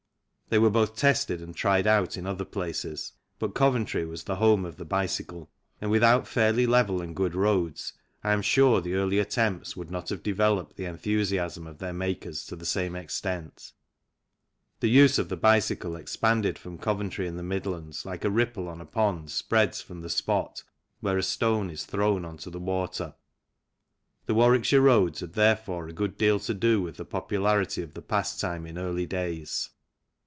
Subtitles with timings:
[0.49, 4.65] They were both tested and tried out in other places, but Coventry was the home
[4.65, 9.17] of the bicycle, and without fairly level and good roads I am sure the early
[9.17, 13.71] attempts would not have developed the enthusiasm of their makers to the same extent.
[14.81, 18.81] The use of the bicycle expanded from Coventry and the Midlands like a ripple on
[18.81, 20.65] a pond spreads from the spot
[20.99, 23.15] where a stone is thrown into the water.
[24.25, 26.53] The 76 ROADS IN GREAT BRITAIN 77 Warwickshire roads had therefore a good deal to
[26.53, 29.69] do with the popularity of the pastime in early days.